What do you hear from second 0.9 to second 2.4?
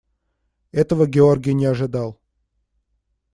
Георгий не ожидал.